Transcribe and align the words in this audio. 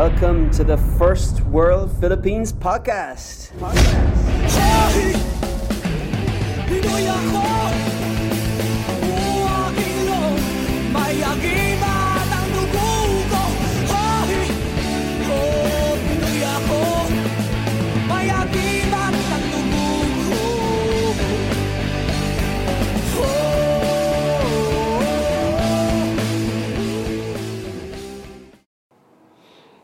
Welcome 0.00 0.50
to 0.52 0.64
the 0.64 0.78
First 0.96 1.42
World 1.42 1.92
Philippines 2.00 2.54
podcast. 2.54 3.52
podcast. 3.60 4.00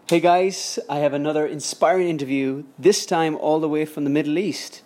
Hey 0.09 0.21
guys, 0.21 0.79
I 0.89 0.99
have 0.99 1.15
another 1.15 1.45
inspiring 1.45 2.07
interview, 2.09 2.63
this 2.79 3.07
time 3.07 3.35
all 3.35 3.59
the 3.59 3.69
way 3.69 3.85
from 3.85 4.05
the 4.05 4.11
Middle 4.11 4.39
East, 4.39 4.83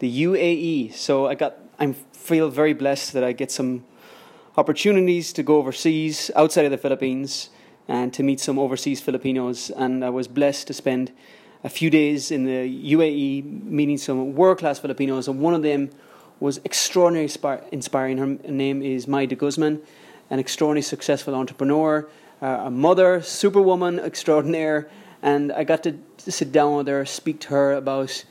the 0.00 0.24
UAE. 0.24 0.92
So 0.94 1.28
I 1.28 1.36
got 1.36 1.58
I 1.78 1.92
feel 2.12 2.50
very 2.50 2.72
blessed 2.72 3.12
that 3.12 3.22
I 3.22 3.30
get 3.30 3.52
some 3.52 3.84
opportunities 4.56 5.32
to 5.34 5.44
go 5.44 5.58
overseas 5.58 6.28
outside 6.34 6.64
of 6.64 6.72
the 6.72 6.76
Philippines 6.76 7.50
and 7.86 8.12
to 8.14 8.24
meet 8.24 8.40
some 8.40 8.58
overseas 8.58 9.00
Filipinos 9.00 9.70
and 9.70 10.04
I 10.04 10.10
was 10.10 10.26
blessed 10.26 10.66
to 10.66 10.72
spend 10.72 11.12
a 11.62 11.68
few 11.68 11.88
days 11.88 12.32
in 12.32 12.42
the 12.42 12.94
UAE 12.94 13.44
meeting 13.62 13.96
some 13.96 14.34
world-class 14.34 14.80
Filipinos 14.80 15.28
and 15.28 15.38
one 15.38 15.54
of 15.54 15.62
them 15.62 15.90
was 16.40 16.58
extraordinarily 16.64 17.30
inspiring. 17.70 18.18
Her 18.18 18.26
name 18.50 18.82
is 18.82 19.06
Maida 19.06 19.36
Guzman, 19.36 19.82
an 20.30 20.40
extraordinarily 20.40 20.82
successful 20.82 21.36
entrepreneur 21.36 22.08
a 22.40 22.70
mother, 22.70 23.22
superwoman 23.22 23.98
extraordinaire, 23.98 24.88
and 25.22 25.52
I 25.52 25.64
got 25.64 25.82
to, 25.84 25.98
sit 26.18 26.52
down 26.52 26.76
with 26.76 26.86
her, 26.86 27.04
speak 27.04 27.40
to 27.40 27.48
her 27.48 27.72
about 27.72 28.24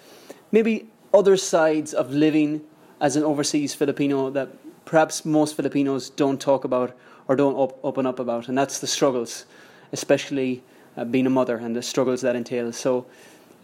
maybe 0.51 0.87
other 1.13 1.37
sides 1.37 1.93
of 1.93 2.11
living 2.11 2.61
as 2.99 3.15
an 3.15 3.23
overseas 3.23 3.75
Filipino 3.75 4.31
that 4.31 4.49
perhaps 4.85 5.23
most 5.23 5.55
Filipinos 5.55 6.09
don't 6.09 6.41
talk 6.41 6.63
about 6.63 6.97
or 7.27 7.35
don't 7.35 7.53
op- 7.53 7.79
open 7.83 8.07
up 8.07 8.17
about, 8.17 8.47
and 8.47 8.57
that's 8.57 8.79
the 8.79 8.87
struggles, 8.87 9.45
especially 9.91 10.63
uh, 10.97 11.05
being 11.05 11.27
a 11.27 11.29
mother 11.29 11.57
and 11.57 11.75
the 11.75 11.81
struggles 11.81 12.21
that 12.21 12.35
entails. 12.35 12.77
So. 12.77 13.05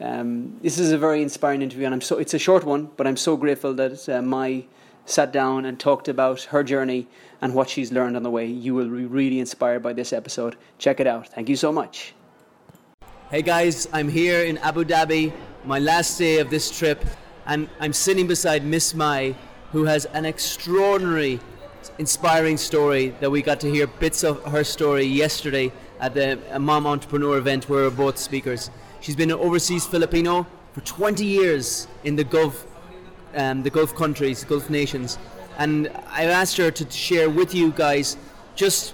Um, 0.02 0.58
this 0.62 0.80
is 0.80 0.94
a 0.94 0.98
very 0.98 1.22
inspiring 1.22 1.62
interview, 1.62 1.84
and 1.84 1.94
I'm 1.94 2.00
so 2.00 2.20
it's 2.20 2.34
a 2.34 2.40
short 2.40 2.64
one, 2.64 2.90
but 2.96 3.06
I'm 3.06 3.18
so 3.18 3.36
grateful 3.36 3.74
that 3.74 4.08
uh, 4.08 4.22
Mai 4.22 4.64
sat 5.10 5.34
down 5.34 5.66
and 5.66 5.80
talked 5.80 6.08
about 6.08 6.44
her 6.44 6.64
journey 6.64 7.08
and 7.42 7.54
what 7.54 7.70
she's 7.70 7.92
learned 7.92 8.16
on 8.16 8.24
the 8.24 8.30
way. 8.30 8.46
You 8.46 8.76
will 8.76 8.90
be 8.90 9.06
really 9.06 9.40
inspired 9.40 9.82
by 9.82 9.94
this 9.94 10.14
episode. 10.14 10.56
Check 10.78 11.00
it 11.00 11.08
out. 11.08 11.28
Thank 11.30 11.50
you 11.50 11.56
so 11.56 11.72
much. 11.72 12.14
Hey 13.32 13.42
guys, 13.42 13.88
I'm 13.94 14.10
here 14.10 14.44
in 14.44 14.58
Abu 14.60 14.84
Dhabi, 14.84 15.32
my 15.64 15.80
last 15.80 16.18
day 16.18 16.40
of 16.40 16.50
this 16.50 16.76
trip, 16.76 17.06
and 17.46 17.70
I'm 17.80 17.94
sitting 17.94 18.28
beside 18.28 18.64
Miss 18.64 18.94
Mai, 18.94 19.36
who 19.72 19.86
has 19.86 20.06
an 20.06 20.26
extraordinary, 20.26 21.40
inspiring 22.00 22.58
story 22.58 23.10
that 23.20 23.30
we 23.30 23.42
got 23.42 23.60
to 23.62 23.70
hear 23.70 23.86
bits 23.86 24.24
of 24.24 24.44
her 24.46 24.64
story 24.64 25.04
yesterday 25.04 25.72
at 26.00 26.14
the 26.14 26.40
Mom 26.60 26.88
Entrepreneur 26.88 27.38
event 27.38 27.70
where 27.70 27.84
we 27.84 27.90
we're 27.90 27.96
both 27.96 28.18
speakers. 28.18 28.72
She's 29.00 29.16
been 29.16 29.32
an 29.32 29.40
overseas 29.40 29.86
Filipino 29.86 30.48
for 30.74 30.82
20 30.82 31.26
years 31.26 31.88
in 32.04 32.16
the 32.16 32.24
Gulf 32.24 32.66
um, 33.36 33.64
the 33.64 33.70
Gulf 33.70 33.96
countries, 33.96 34.44
Gulf 34.44 34.70
nations. 34.70 35.18
And 35.58 35.90
I've 36.08 36.30
asked 36.30 36.58
her 36.58 36.72
to 36.72 36.90
share 36.90 37.30
with 37.30 37.54
you 37.54 37.72
guys 37.72 38.18
just 38.56 38.94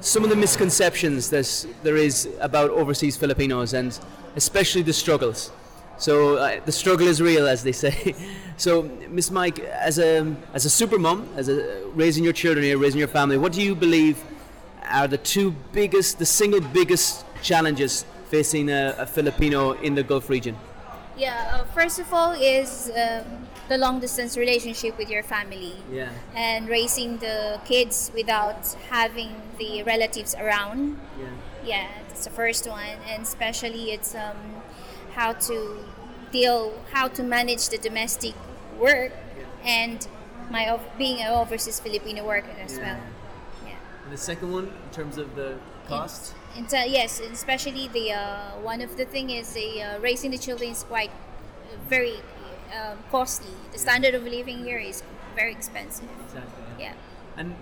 some 0.00 0.24
of 0.24 0.30
the 0.30 0.36
misconceptions 0.36 1.30
that 1.30 1.66
there 1.82 1.96
is 1.96 2.28
about 2.40 2.70
overseas 2.70 3.16
Filipinos 3.16 3.72
and 3.72 3.98
especially 4.36 4.82
the 4.82 4.92
struggles. 4.92 5.50
So 5.98 6.36
uh, 6.36 6.60
the 6.64 6.72
struggle 6.72 7.08
is 7.08 7.22
real, 7.22 7.46
as 7.46 7.62
they 7.62 7.72
say. 7.72 8.14
so, 8.58 8.82
Miss 9.08 9.30
Mai, 9.30 9.52
as 9.72 9.98
a 9.98 10.36
as 10.52 10.66
a 10.66 10.70
super 10.70 10.98
mom, 10.98 11.26
as 11.36 11.48
a 11.48 11.82
raising 11.94 12.22
your 12.22 12.34
children 12.34 12.64
here, 12.64 12.76
raising 12.76 12.98
your 12.98 13.08
family, 13.08 13.38
what 13.38 13.52
do 13.52 13.62
you 13.62 13.74
believe 13.74 14.22
are 14.88 15.08
the 15.08 15.18
two 15.18 15.52
biggest, 15.72 16.18
the 16.18 16.26
single 16.26 16.60
biggest 16.60 17.24
challenges 17.42 18.04
facing 18.28 18.68
a, 18.70 18.94
a 18.98 19.06
Filipino 19.06 19.72
in 19.72 19.94
the 19.94 20.02
Gulf 20.02 20.28
region? 20.28 20.56
Yeah, 21.16 21.50
uh, 21.54 21.64
first 21.72 21.98
of 21.98 22.12
all 22.12 22.32
is 22.32 22.90
um, 22.94 23.24
the 23.68 23.78
long 23.78 24.00
distance 24.00 24.36
relationship 24.36 24.98
with 24.98 25.08
your 25.08 25.22
family. 25.22 25.74
Yeah. 25.90 26.10
And 26.34 26.68
raising 26.68 27.18
the 27.18 27.60
kids 27.64 28.10
without 28.14 28.76
having 28.90 29.34
the 29.58 29.82
relatives 29.82 30.34
around. 30.34 30.98
Yeah. 31.18 31.26
Yeah, 31.64 31.88
that's 32.08 32.24
the 32.24 32.30
first 32.30 32.68
one. 32.68 32.98
And 33.08 33.22
especially 33.22 33.92
it's 33.92 34.14
um, 34.14 34.36
how 35.14 35.32
to 35.32 35.78
deal, 36.30 36.74
how 36.92 37.08
to 37.08 37.22
manage 37.22 37.68
the 37.70 37.78
domestic 37.78 38.34
work 38.78 39.12
and 39.64 40.06
my 40.50 40.68
of 40.68 40.80
being 40.98 41.20
an 41.20 41.32
overseas 41.32 41.80
Filipino 41.80 42.24
worker 42.24 42.54
as 42.62 42.76
Yeah. 42.78 42.94
well. 42.94 43.00
Yeah. 44.06 44.12
And 44.12 44.12
the 44.12 44.16
second 44.16 44.52
one, 44.52 44.64
in 44.64 44.90
terms 44.92 45.18
of 45.18 45.34
the 45.34 45.58
cost? 45.88 46.34
And 46.56 46.72
uh, 46.72 46.84
yes, 46.86 47.20
especially 47.20 47.88
the 47.88 48.12
uh, 48.12 48.50
one 48.62 48.80
of 48.80 48.96
the 48.96 49.04
thing 49.04 49.30
is 49.30 49.52
the 49.52 49.82
uh, 49.82 49.98
raising 49.98 50.30
the 50.30 50.38
children 50.38 50.70
is 50.70 50.84
quite 50.84 51.10
uh, 51.10 51.76
very 51.88 52.16
um, 52.74 52.98
costly. 53.10 53.52
The 53.72 53.78
standard 53.78 54.14
of 54.14 54.24
living 54.24 54.64
here 54.64 54.78
is 54.78 55.02
very 55.34 55.52
expensive. 55.52 56.08
Exactly. 56.24 56.64
Yeah. 56.78 56.92
And 57.36 57.54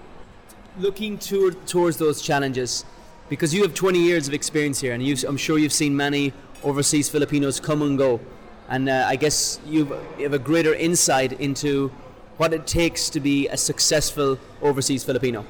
looking 0.79 1.19
to, 1.19 1.53
towards 1.67 1.97
those 1.97 2.23
challenges, 2.23 2.85
because 3.29 3.55
you 3.55 3.63
have 3.63 3.75
20 3.75 3.99
years 3.99 4.29
of 4.29 4.35
experience 4.35 4.81
here, 4.81 4.93
and 4.93 5.03
I'm 5.25 5.37
sure 5.37 5.59
you've 5.59 5.73
seen 5.73 5.97
many 5.97 6.33
overseas 6.63 7.09
Filipinos 7.09 7.61
come 7.61 7.83
and 7.83 7.99
go, 7.99 8.21
and 8.69 8.89
uh, 8.89 9.05
I 9.07 9.17
guess 9.17 9.61
you've, 9.67 9.91
you 10.19 10.25
have 10.25 10.35
a 10.35 10.39
greater 10.39 10.75
insight 10.75 11.33
into 11.41 11.91
what 12.37 12.53
it 12.53 12.67
takes 12.67 13.09
to 13.11 13.21
be 13.21 13.49
a 13.49 13.57
successful 13.57 14.39
overseas 14.63 15.05
Filipino. 15.05 15.45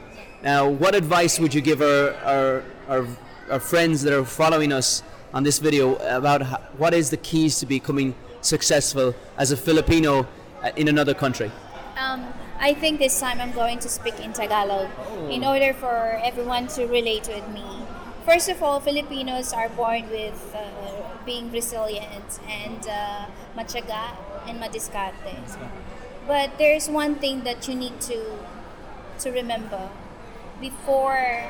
Now, 0.45 0.69
what 0.69 0.95
advice 0.95 1.41
would 1.41 1.55
you 1.55 1.63
give 1.63 1.81
our, 1.81 2.13
our, 2.17 2.63
our, 2.87 3.07
our 3.51 3.61
friends 3.61 4.03
that 4.03 4.13
are 4.13 4.27
following 4.27 4.75
us 4.75 5.03
on 5.33 5.43
this 5.43 5.59
video 5.59 5.95
about 6.05 6.43
how, 6.43 6.59
what 6.77 6.93
is 6.93 7.09
the 7.09 7.17
keys 7.17 7.59
to 7.61 7.67
becoming 7.67 8.15
successful 8.43 9.15
as 9.39 9.53
a 9.53 9.57
Filipino 9.57 10.27
uh, 10.63 10.71
in 10.77 10.89
another 10.89 11.15
country? 11.15 11.51
Um, 11.99 12.27
I 12.61 12.75
think 12.75 12.99
this 12.99 13.19
time 13.19 13.41
I'm 13.41 13.53
going 13.53 13.79
to 13.79 13.89
speak 13.89 14.21
in 14.21 14.35
Tagalog 14.35 14.91
in 15.31 15.47
order 15.47 15.73
for 15.73 16.21
everyone 16.23 16.67
to 16.77 16.85
relate 16.85 17.27
with 17.27 17.49
me. 17.49 17.65
First 18.27 18.51
of 18.51 18.63
all, 18.63 18.81
Filipinos 18.81 19.55
are 19.55 19.71
born 19.71 20.11
with 20.11 20.55
uh, 20.55 21.25
being 21.25 21.51
resilient 21.53 22.39
and 22.47 22.87
uh, 22.87 23.27
matyaga 23.57 24.13
and 24.47 24.61
madiskarte. 24.61 25.57
But 26.27 26.59
there's 26.59 26.91
one 26.91 27.15
thing 27.15 27.45
that 27.45 27.67
you 27.67 27.75
need 27.75 27.99
to 28.03 28.21
to 29.21 29.31
remember 29.31 29.89
before 30.61 31.45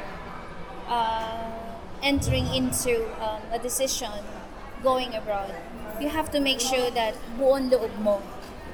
uh, 0.89 1.51
entering 2.03 2.47
into 2.55 3.09
um, 3.23 3.41
a 3.53 3.59
decision 3.59 4.11
going 4.83 5.15
abroad. 5.15 5.55
You 6.01 6.09
have 6.09 6.31
to 6.33 6.41
make 6.41 6.61
sure 6.61 6.91
that 6.91 7.15
buon 7.39 7.71
loob 7.71 7.99
mo 8.01 8.21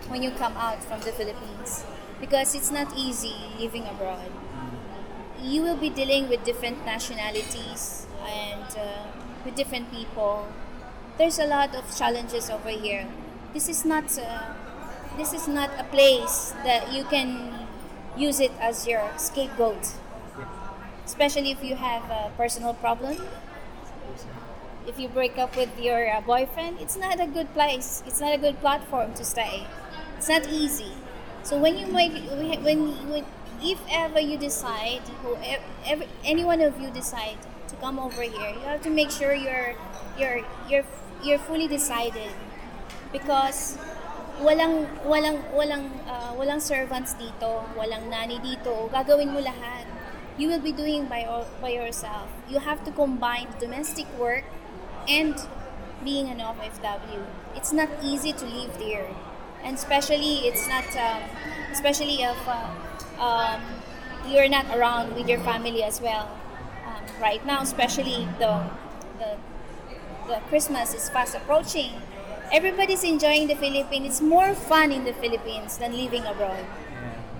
when 0.08 0.22
you 0.22 0.30
come 0.30 0.56
out 0.56 0.82
from 0.82 1.00
the 1.00 1.12
Philippines 1.12 1.84
because 2.20 2.54
it's 2.54 2.70
not 2.70 2.92
easy 2.96 3.34
living 3.58 3.86
abroad. 3.86 4.30
You 5.40 5.62
will 5.62 5.76
be 5.76 5.88
dealing 5.88 6.28
with 6.28 6.44
different 6.44 6.84
nationalities 6.84 8.06
and 8.26 8.66
uh, 8.76 9.08
with 9.44 9.54
different 9.54 9.90
people. 9.90 10.48
There's 11.16 11.38
a 11.38 11.46
lot 11.46 11.74
of 11.74 11.84
challenges 11.96 12.50
over 12.50 12.68
here. 12.68 13.06
This 13.54 13.68
is 13.68 13.84
not 13.84 14.18
uh, 14.18 14.52
this 15.16 15.32
is 15.32 15.48
not 15.48 15.70
a 15.78 15.84
place 15.84 16.54
that 16.64 16.92
you 16.92 17.04
can 17.04 17.66
use 18.16 18.40
it 18.40 18.52
as 18.60 18.86
your 18.86 19.10
scapegoat. 19.16 19.92
Especially 21.04 21.50
if 21.50 21.62
you 21.62 21.76
have 21.76 22.04
a 22.10 22.30
personal 22.36 22.74
problem. 22.74 23.16
If 24.86 24.98
you 24.98 25.08
break 25.08 25.38
up 25.38 25.56
with 25.56 25.70
your 25.78 26.10
uh, 26.10 26.20
boyfriend, 26.20 26.80
it's 26.80 26.96
not 26.96 27.20
a 27.20 27.26
good 27.26 27.52
place. 27.52 28.02
It's 28.06 28.20
not 28.20 28.34
a 28.34 28.38
good 28.38 28.60
platform 28.60 29.14
to 29.14 29.24
stay. 29.24 29.66
It's 30.16 30.28
not 30.28 30.48
easy. 30.48 30.92
So 31.42 31.58
when 31.58 31.78
you 31.78 31.86
might 31.86 32.12
when 32.62 32.92
when 33.08 33.24
if 33.62 33.80
ever 33.90 34.20
you 34.20 34.36
decide, 34.36 35.00
whoever 35.22 36.04
any 36.24 36.44
one 36.44 36.60
of 36.60 36.80
you 36.80 36.90
decide 36.90 37.36
to 37.68 37.76
come 37.76 37.98
over 37.98 38.22
here, 38.22 38.50
you 38.52 38.64
have 38.64 38.82
to 38.82 38.90
make 38.90 39.10
sure 39.10 39.32
you're 39.34 39.76
you're 40.18 40.44
you're 40.68 40.84
you're 41.22 41.38
fully 41.38 41.68
decided 41.68 42.32
because 43.12 43.76
walang 44.40 44.88
walang 45.04 45.40
walang 45.52 45.88
uh, 46.08 46.32
walang 46.36 46.60
servants 46.60 47.14
dito, 47.16 47.64
walang 47.76 48.08
nanny 48.08 48.40
dito. 48.40 48.88
Gagawin 48.92 49.32
mo 49.32 49.40
lahat. 49.40 49.84
You 50.40 50.48
will 50.48 50.64
be 50.64 50.72
doing 50.72 51.04
by 51.04 51.28
by 51.60 51.68
yourself. 51.76 52.32
You 52.48 52.64
have 52.64 52.80
to 52.88 52.90
combine 52.90 53.52
domestic 53.60 54.08
work 54.16 54.48
and 55.04 55.36
being 56.02 56.32
an 56.32 56.40
OFW. 56.40 57.28
It's 57.54 57.76
not 57.76 57.92
easy 58.00 58.32
to 58.32 58.46
live 58.48 58.78
there, 58.80 59.12
and 59.62 59.76
especially 59.76 60.48
it's 60.48 60.64
not 60.64 60.88
um, 60.96 61.20
especially 61.68 62.24
if 62.24 62.40
uh, 62.48 62.72
um, 63.20 63.60
you're 64.32 64.48
not 64.48 64.64
around 64.72 65.12
with 65.12 65.28
your 65.28 65.44
family 65.44 65.84
as 65.84 66.00
well. 66.00 66.32
Um, 66.88 67.04
right 67.20 67.44
now, 67.44 67.60
especially 67.60 68.24
the 68.40 68.64
the 69.20 69.36
the 70.24 70.40
Christmas 70.48 70.94
is 70.96 71.12
fast 71.12 71.36
approaching. 71.36 72.00
Everybody's 72.48 73.04
enjoying 73.04 73.46
the 73.46 73.60
Philippines. 73.60 74.06
It's 74.08 74.20
more 74.24 74.54
fun 74.54 74.90
in 74.90 75.04
the 75.04 75.12
Philippines 75.12 75.76
than 75.76 75.92
living 75.92 76.24
abroad. 76.24 76.64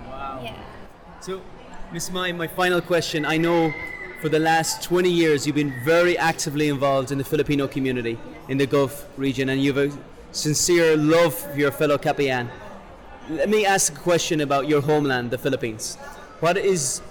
Wow. 0.05 0.39
Yeah. 0.43 0.61
So, 1.19 1.41
Miss 1.93 2.09
Mai, 2.09 2.31
my 2.31 2.47
final 2.47 2.79
question. 2.79 3.25
I 3.25 3.35
know 3.35 3.73
for 4.21 4.29
the 4.29 4.39
last 4.39 4.81
20 4.81 5.11
years 5.11 5.45
you've 5.45 5.57
been 5.57 5.73
very 5.83 6.17
actively 6.17 6.69
involved 6.69 7.11
in 7.11 7.17
the 7.17 7.23
Filipino 7.25 7.67
community 7.67 8.17
in 8.47 8.57
the 8.57 8.65
Gulf 8.65 9.05
region 9.17 9.49
and 9.49 9.61
you 9.61 9.73
have 9.73 9.91
a 9.91 9.97
sincere 10.31 10.95
love 10.95 11.35
for 11.35 11.57
your 11.57 11.69
fellow 11.69 11.97
kabayan. 11.97 12.49
Let 13.29 13.49
me 13.49 13.65
ask 13.65 13.93
a 13.93 13.99
question 13.99 14.39
about 14.39 14.69
your 14.69 14.79
homeland, 14.79 15.31
the 15.31 15.37
Philippines. 15.37 15.97
What 16.39 16.55
is 16.55 17.01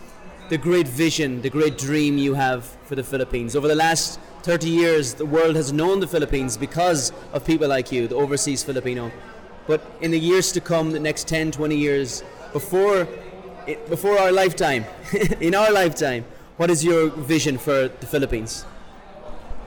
the 0.48 0.56
great 0.56 0.88
vision, 0.88 1.42
the 1.42 1.50
great 1.50 1.76
dream 1.76 2.16
you 2.16 2.32
have 2.32 2.64
for 2.86 2.94
the 2.94 3.04
Philippines? 3.04 3.54
Over 3.54 3.68
the 3.68 3.74
last 3.74 4.18
30 4.44 4.70
years, 4.70 5.12
the 5.12 5.26
world 5.26 5.56
has 5.56 5.74
known 5.74 6.00
the 6.00 6.08
Philippines 6.08 6.56
because 6.56 7.12
of 7.34 7.44
people 7.44 7.68
like 7.68 7.92
you, 7.92 8.08
the 8.08 8.16
overseas 8.16 8.62
Filipino. 8.62 9.12
But 9.66 9.82
in 10.00 10.10
the 10.10 10.18
years 10.18 10.52
to 10.52 10.60
come, 10.62 10.92
the 10.92 11.00
next 11.00 11.28
10, 11.28 11.50
20 11.52 11.76
years, 11.76 12.24
before, 12.54 13.06
it, 13.66 13.88
before 13.88 14.18
our 14.18 14.32
lifetime, 14.32 14.84
in 15.40 15.54
our 15.54 15.70
lifetime, 15.72 16.24
what 16.56 16.70
is 16.70 16.84
your 16.84 17.08
vision 17.08 17.58
for 17.58 17.88
the 17.88 18.06
Philippines? 18.06 18.64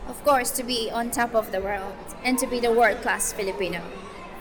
Of 0.07 0.23
course, 0.23 0.51
to 0.51 0.63
be 0.63 0.91
on 0.91 1.11
top 1.11 1.33
of 1.33 1.51
the 1.51 1.61
world 1.61 1.95
and 2.23 2.37
to 2.39 2.47
be 2.47 2.59
the 2.59 2.71
world 2.71 3.01
class 3.01 3.33
Filipino. 3.33 3.81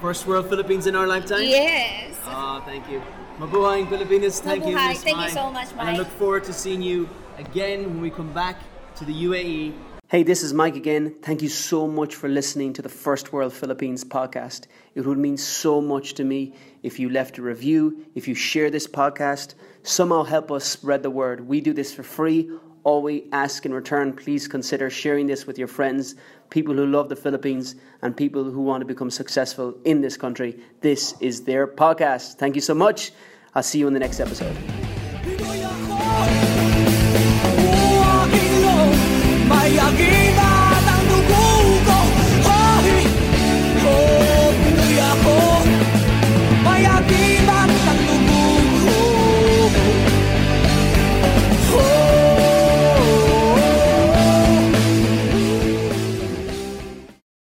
First 0.00 0.26
world 0.26 0.48
Philippines 0.48 0.86
in 0.86 0.96
our 0.96 1.06
lifetime? 1.06 1.42
Yes. 1.42 2.18
Ah, 2.26 2.60
thank 2.66 2.88
you. 2.90 3.00
Mabuhay 3.38 3.86
Pilipinas. 3.88 4.40
Thank 4.40 4.66
you, 4.66 4.76
Mabuhay. 4.76 4.88
Miss 4.88 5.02
Thank 5.02 5.18
you 5.22 5.30
so 5.30 5.50
much, 5.50 5.68
And 5.78 5.88
I 5.88 5.96
look 5.96 6.08
forward 6.08 6.44
to 6.44 6.52
seeing 6.52 6.82
you 6.82 7.08
again 7.38 7.84
when 7.84 8.00
we 8.00 8.10
come 8.10 8.32
back 8.32 8.56
to 8.96 9.04
the 9.04 9.14
UAE. 9.24 9.72
Hey, 10.12 10.24
this 10.24 10.42
is 10.42 10.52
Mike 10.52 10.76
again. 10.76 11.14
Thank 11.22 11.40
you 11.40 11.48
so 11.48 11.88
much 11.88 12.16
for 12.16 12.28
listening 12.28 12.74
to 12.74 12.82
the 12.82 12.90
First 12.90 13.32
World 13.32 13.50
Philippines 13.50 14.04
podcast. 14.04 14.66
It 14.94 15.06
would 15.06 15.16
mean 15.16 15.38
so 15.38 15.80
much 15.80 16.12
to 16.16 16.22
me 16.22 16.52
if 16.82 16.98
you 16.98 17.08
left 17.08 17.38
a 17.38 17.42
review, 17.42 18.04
if 18.14 18.28
you 18.28 18.34
share 18.34 18.68
this 18.68 18.86
podcast, 18.86 19.54
somehow 19.84 20.24
help 20.24 20.52
us 20.52 20.66
spread 20.66 21.02
the 21.02 21.08
word. 21.08 21.48
We 21.48 21.62
do 21.62 21.72
this 21.72 21.94
for 21.94 22.02
free. 22.02 22.50
All 22.84 23.00
we 23.00 23.26
ask 23.32 23.64
in 23.64 23.72
return, 23.72 24.12
please 24.12 24.46
consider 24.46 24.90
sharing 24.90 25.28
this 25.28 25.46
with 25.46 25.56
your 25.56 25.66
friends, 25.66 26.14
people 26.50 26.74
who 26.74 26.84
love 26.84 27.08
the 27.08 27.16
Philippines, 27.16 27.76
and 28.02 28.14
people 28.14 28.44
who 28.44 28.60
want 28.60 28.82
to 28.82 28.86
become 28.86 29.10
successful 29.10 29.78
in 29.86 30.02
this 30.02 30.18
country. 30.18 30.60
This 30.82 31.14
is 31.20 31.44
their 31.44 31.66
podcast. 31.66 32.34
Thank 32.34 32.54
you 32.54 32.60
so 32.60 32.74
much. 32.74 33.12
I'll 33.54 33.62
see 33.62 33.78
you 33.78 33.86
in 33.86 33.94
the 33.94 34.00
next 34.00 34.20
episode. 34.20 34.58